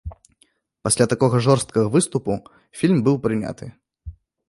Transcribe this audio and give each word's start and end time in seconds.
Пасля 0.87 1.05
такога 1.11 1.43
жорсткага 1.49 1.93
выступу 1.99 2.33
фільм 2.83 2.97
быў 3.11 3.15
прыняты. 3.27 3.65